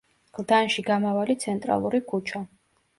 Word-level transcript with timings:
გლდანში 0.37 0.85
გამავალი 0.89 1.37
ცენტრალური 1.47 2.05
ქუჩა. 2.13 2.47